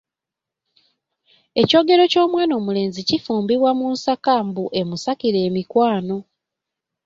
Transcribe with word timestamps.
Ekyogero 1.61 2.03
ky'omwana 2.11 2.53
omulenzi 2.59 3.01
kifumbibwa 3.09 3.71
mu 3.79 3.85
nsaka 3.93 4.33
mbu 4.47 4.63
emusakire 4.79 5.39
emikwano. 5.47 6.17